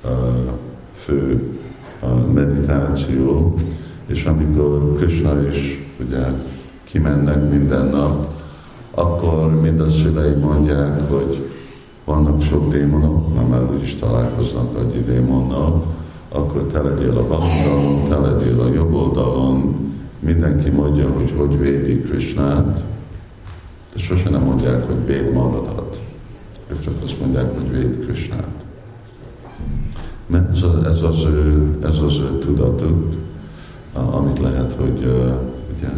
[0.06, 0.12] uh,
[0.95, 1.49] fő
[2.01, 3.58] uh, meditáció,
[4.06, 6.22] és amikor Krishna is ugye
[6.84, 8.34] kimennek minden nap,
[8.91, 11.51] akkor mind a szülei mondják, hogy
[12.06, 15.84] vannak sok démonok, nem már is találkoznak egy démonnal,
[16.30, 19.82] akkor te legyél a bal oldalon, te legyél a jobb oldalon,
[20.24, 22.84] mindenki mondja, hogy hogy védi Krishnát,
[23.93, 26.01] de sose nem mondják, hogy véd magadat.
[26.71, 28.63] ők csak azt mondják, hogy véd Krisnát.
[30.26, 33.13] Mert ez, ez, az ő, ez az ő tudatuk,
[33.93, 35.05] amit lehet, hogy
[35.78, 35.89] ugye,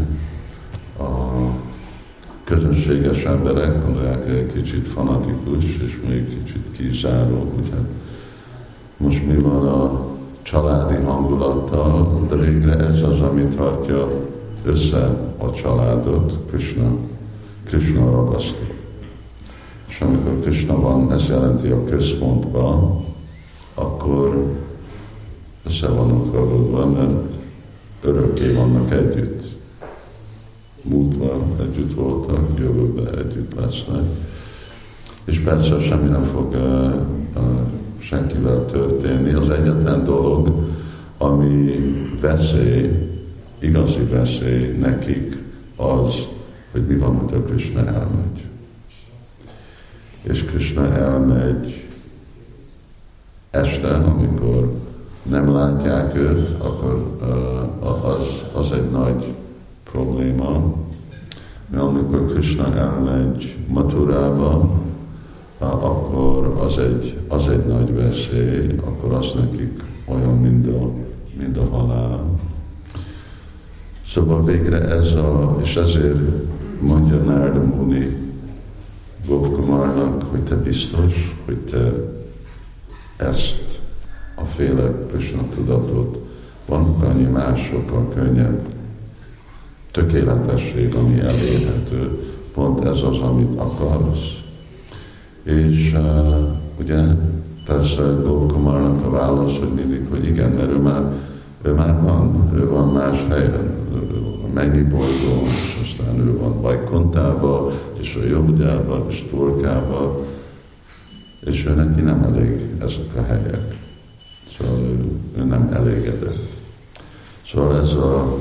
[1.00, 1.50] a
[2.44, 7.78] közönséges emberek gondolják, egy kicsit fanatikus, és még kicsit kizáró, ugye.
[8.98, 10.15] Most mi van a
[10.46, 14.08] családi hangulattal, de végre ez az, ami tartja
[14.64, 16.98] össze a családot, Krishna,
[17.64, 18.64] Krishna ragasztó.
[19.88, 23.06] És amikor Krishna van, ez jelenti a központban,
[23.74, 24.54] akkor
[25.66, 27.36] össze vannak ragadva, mert
[28.02, 29.44] örökké vannak együtt.
[30.82, 34.06] Múltban együtt voltak, jövőben együtt lesznek.
[35.24, 36.94] És persze semmi nem fog uh,
[37.36, 37.75] uh,
[38.06, 39.34] senkivel történni.
[39.34, 40.68] Az egyetlen dolog,
[41.18, 41.80] ami
[42.22, 43.12] veszély,
[43.60, 45.44] igazi veszély nekik
[45.76, 46.14] az,
[46.72, 48.48] hogy mi van, hogy a Krishna elmegy.
[50.22, 51.84] És Krishna elmegy
[53.50, 54.74] este, amikor
[55.24, 57.18] nem látják őt, akkor
[57.80, 59.34] az, az egy nagy
[59.84, 60.74] probléma.
[61.70, 64.80] Mert amikor Krishna elmegy Maturába,
[65.58, 70.90] akkor az egy, az egy nagy veszély, akkor az nekik olyan, mint a,
[71.38, 72.26] mint a halál.
[74.08, 76.20] Szóval végre ez a, és ezért
[76.82, 78.18] mondja Nárda Muni
[79.28, 81.92] Gopkumarnak, hogy te biztos, hogy te
[83.18, 83.80] ezt
[84.36, 86.18] a féle Krishna tudatot,
[86.66, 88.62] vannak annyi más sokkal könnyebb
[89.92, 92.34] tökéletesség, ami elérhető.
[92.54, 94.45] Pont ez az, amit akarsz.
[95.46, 96.48] És uh,
[96.80, 97.02] ugye
[97.66, 101.04] persze Gopkumarnak a válasz, hogy mindig, hogy igen, mert ő már,
[101.62, 103.86] ő már van, ő van más helyen,
[104.54, 110.26] mennyi bolygó, és aztán ő van Bajkontába, és a Jogudába, és Turkába,
[111.46, 113.78] és ő neki nem elég ezek a helyek.
[114.58, 114.98] Szóval ő,
[115.38, 116.40] ő nem elégedett.
[117.52, 118.38] Szóval ez a,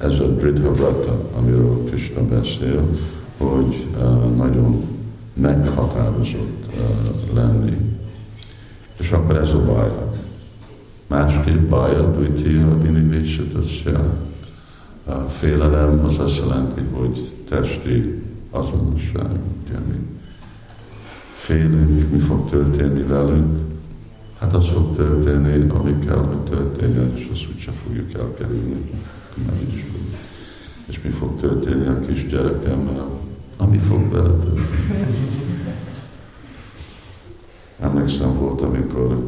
[0.00, 2.88] ez a Dridha Vrata, amiről Krishna beszél,
[3.38, 4.84] hogy uh, nagyon
[5.40, 6.66] meghatározott
[7.34, 7.76] lenni.
[8.98, 9.90] És akkor ez a baj.
[11.06, 14.14] Másképp baj a Dvitya Vinivéshatasya.
[15.04, 19.30] A félelem az azt jelenti, hogy testi azonosság.
[19.64, 19.94] Ugye mi
[21.34, 23.58] félünk, mi fog történni velünk.
[24.38, 28.90] Hát az fog történni, ami kell, hogy történjen, és azt úgyse fogjuk elkerülni.
[29.36, 29.84] Nem is.
[30.88, 33.06] És mi fog történni a kis gyerekemmel,
[33.60, 34.34] ami fog vele.
[37.80, 39.26] Emlékszem volt, amikor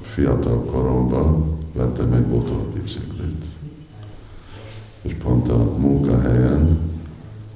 [0.00, 3.44] fiatal koromban vettem egy motorbiciklit.
[5.02, 6.78] És pont a munkahelyen,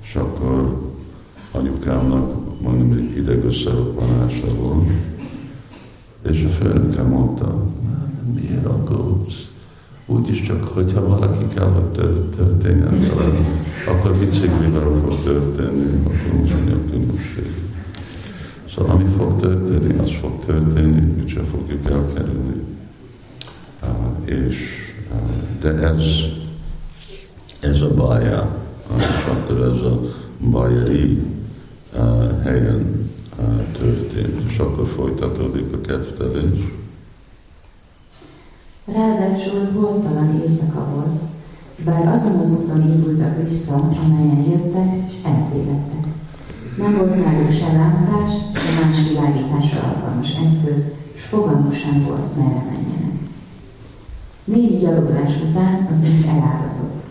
[0.03, 0.93] és akkor
[1.51, 4.89] anyukámnak mondom, egy idegösszeroppanása volt,
[6.31, 7.65] és a főnöke mondta,
[8.35, 9.48] miért aggódsz?
[10.11, 13.31] Úgyis csak, hogyha valaki kell, hogy történjen vele,
[13.89, 17.53] akkor biciklivel fog történni, akkor most mi a különbség.
[18.75, 22.63] Szóval ami fog történni, az fog történni, sem fogjuk elkerülni.
[24.25, 24.79] És,
[25.61, 26.03] de ez,
[27.61, 28.57] ez a baja,
[28.91, 30.01] uh, és akkor ez a
[30.51, 31.23] bajai
[32.43, 33.11] helyen
[33.73, 36.59] történt, és akkor folytatódik a kedvtelés.
[38.93, 41.21] Ráadásul holtalan éjszaka volt,
[41.85, 44.89] bár azon az úton indultak vissza, amelyen jöttek,
[45.25, 46.05] eltévedtek.
[46.79, 50.85] Nem volt náluk se lámpás, se más világításra alkalmas eszköz,
[51.15, 53.19] és fogalmuk sem volt, merre menjenek.
[54.45, 57.03] Négy gyaloglás után az út elágazott.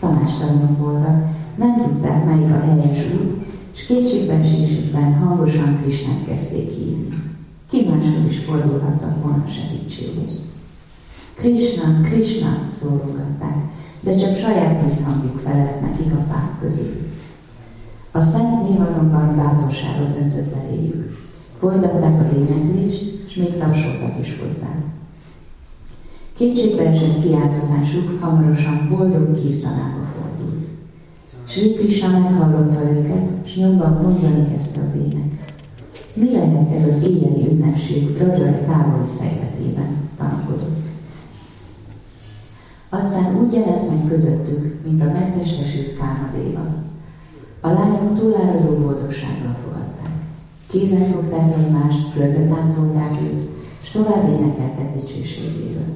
[0.00, 1.24] Tanástalanok voltak,
[1.56, 3.44] nem tudták, melyik a helyes út,
[3.74, 7.08] és kétségben sésükben hangosan Krisnát kezdték hívni.
[7.70, 10.52] Ki máshoz is fordulhattak volna segítségért.
[11.34, 13.56] Krishna, Krishna szólogatták,
[14.00, 16.94] de csak saját visszhangjuk felelt nekik a fák közül.
[18.12, 21.16] A szent név azonban bátorságot öntött beléjük.
[21.58, 24.72] Folytatták az éneklést, és még tapsoltak is hozzá.
[26.78, 30.66] esett kiáltozásuk hamarosan boldog kirtanába fordult.
[31.44, 35.52] Sri Krishna meghallotta őket, és nyomban mondani kezdte az ének.
[36.14, 40.83] Mi lehet ez az éjjeli ünnepség Vrajai távoli szegletében, tanakodott.
[42.98, 46.64] Aztán úgy jelent meg közöttük, mint a megtestesült Kámadéva.
[47.60, 50.14] A lányok túláradó boldogsággal fogadták.
[50.70, 53.48] Kézen fogták egymást, körbe táncolták őt,
[53.82, 55.90] és tovább énekeltek dicsőségéről.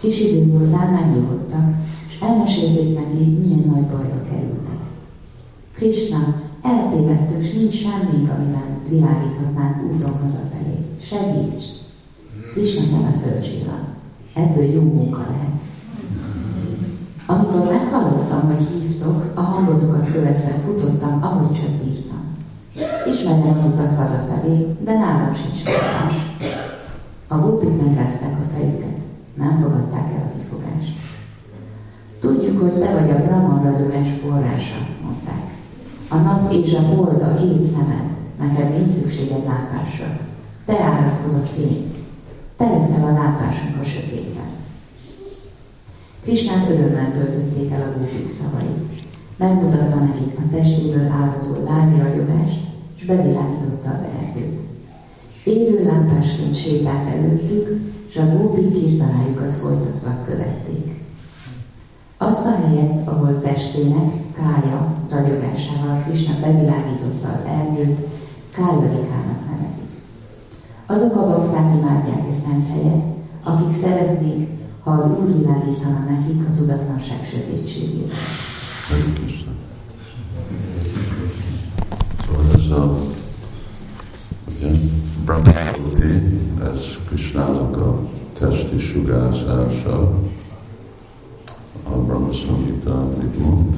[0.00, 1.74] Kis idő múltán megnyugodtak,
[2.08, 4.80] és elmesélték neki, milyen nagy bajba kerültek.
[5.72, 10.76] Krishna Eltévedtük, és nincs semmink, amivel világíthatnánk úton hazafelé.
[11.00, 11.64] Segíts!
[12.52, 13.88] Krishna szeme fölcsillan.
[14.34, 15.53] Ebből jó munka lehet.
[17.26, 22.22] Amikor meghallottam, hogy hívtok, a hangotokat követve futottam, ahogy csak bírtam.
[23.06, 26.16] Ismerem az utat hazafelé, de nálam sincs tartás.
[27.28, 28.96] A gupik megrázták a fejüket,
[29.34, 30.96] nem fogadták el a kifogást.
[32.20, 35.44] Tudjuk, hogy te vagy a Brahman ragyogás forrása, mondták.
[36.08, 38.08] A nap és a hold a két szemed,
[38.40, 40.06] neked nincs szükséged látásra.
[40.66, 41.94] Te árasztod a fényt.
[42.56, 44.43] Te leszel a látásunk a sötétben.
[46.24, 48.72] Krisnát örömmel töltötték el a bútik szavai.
[49.38, 52.60] Megmutatta nekik a testéből állható lágy ragyogást,
[52.96, 54.58] és bevilágította az erdőt.
[55.44, 60.94] Élő lámpásként sétált előttük, és a gópik kirtalájukat folytatva követték.
[62.16, 67.98] Azt a helyet, ahol testének, kája ragyogásával Krishna bevilágította az erdőt,
[68.54, 69.90] kájalikának nevezik.
[70.86, 73.04] Azok a bakták imádják a szent helyet,
[73.42, 74.48] akik szeretnék,
[74.84, 78.12] ha az Úr világítana nekik a tudatlanság sötétségét.
[82.26, 82.98] Szóval ez a
[84.48, 84.70] ugye,
[85.24, 86.38] Brahmaputi,
[86.72, 88.00] ez Krishnának a
[88.38, 90.20] testi sugárzása,
[91.82, 93.76] a Brahma Samhita mit mond.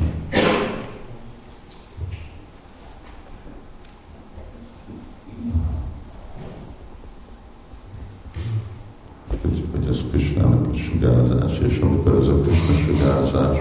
[9.77, 13.59] hogy ez Krishnának a sugárzás, és amikor ez a Krishna sugárzás,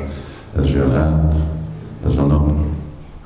[0.56, 1.36] ez jön át,
[2.06, 2.52] ez a nap,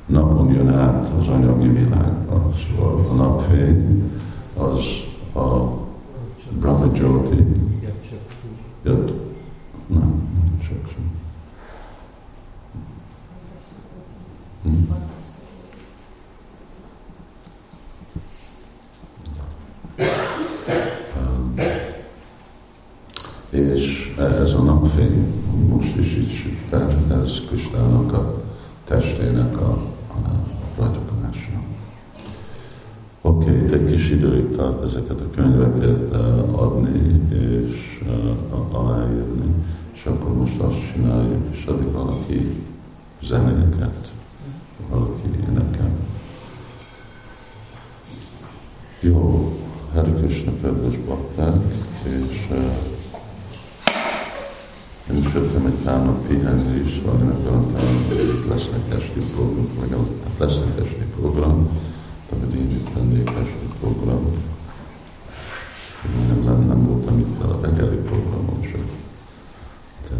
[0.06, 2.52] napon jön át az anyagi világba.
[2.76, 4.10] Szóval a napfény
[4.56, 4.78] az
[5.42, 5.78] a
[6.60, 7.46] Brahma Jyoti,
[8.82, 9.12] jött,
[9.86, 10.28] nem,
[10.68, 11.10] csak sem.
[14.62, 14.92] Hm.
[23.50, 25.32] És ez a napfény,
[25.68, 28.42] most is így süt be, ez Krisnának a
[28.84, 29.70] testének a,
[30.08, 30.18] a
[30.76, 31.62] ragyogása.
[33.70, 39.54] Okay, egy kis időig tart ezeket a könyveket uh, adni és uh, aláírni,
[39.94, 42.64] és akkor most azt csináljuk, és addig valaki
[43.22, 44.10] zenéket,
[44.88, 45.90] valaki énekel.
[49.00, 49.52] Jó,
[49.94, 52.56] Hari Krishna kedves bakták, és uh,
[55.10, 59.68] én is jöttem egy pár nap pihenni is, én akartam, hogy itt lesznek esti program,
[59.80, 59.98] meg
[60.38, 61.68] lesznek esti program,
[62.52, 64.42] itt lennék esti program.
[66.28, 68.84] Nem, nem, nem voltam itt a reggeli programon sem.
[70.08, 70.16] De,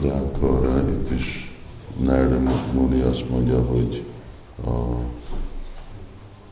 [0.00, 1.56] de akkor uh, itt is
[1.96, 2.38] Narada
[2.72, 4.04] Muni azt mondja, hogy
[4.66, 4.70] a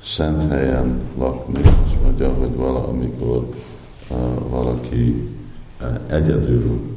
[0.03, 3.49] szent helyen lakni, azt mondja, hogy vala, amikor
[4.11, 5.31] uh, valaki
[6.07, 6.97] egyedül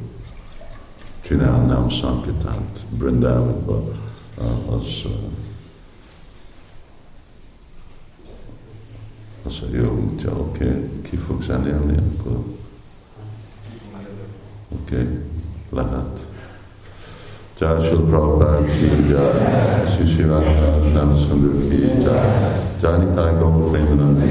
[1.20, 3.82] csinálnám Sankitát Brindavanba,
[4.68, 5.06] az,
[9.46, 11.00] az a jó útja, oké, okay.
[11.02, 12.38] ki fog zenélni akkor?
[14.68, 15.08] Oké, okay.
[15.70, 16.26] lehet.
[17.58, 18.90] Jai Shil Prabhupada ki
[20.06, 24.26] Sri Radha Shyam Sundar ki jai, Jai Nitai Gaur Premanandi.